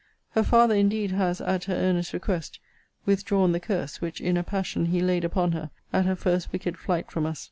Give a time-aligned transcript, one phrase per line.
[0.31, 2.59] Her father indeed has, at her earnest request,
[3.05, 6.75] withdrawn the curse, which, in a passion, he laid upon her, at her first wicked
[6.75, 7.39] flight from us.